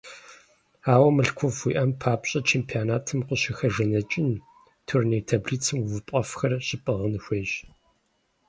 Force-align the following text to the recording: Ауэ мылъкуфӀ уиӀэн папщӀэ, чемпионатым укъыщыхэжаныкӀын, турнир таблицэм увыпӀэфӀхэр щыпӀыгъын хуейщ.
Ауэ 0.93 1.09
мылъкуфӀ 1.15 1.61
уиӀэн 1.65 1.91
папщӀэ, 2.01 2.39
чемпионатым 2.51 3.19
укъыщыхэжаныкӀын, 3.21 4.29
турнир 4.87 5.23
таблицэм 5.29 5.77
увыпӀэфӀхэр 5.81 6.53
щыпӀыгъын 6.67 7.15
хуейщ. 7.23 7.51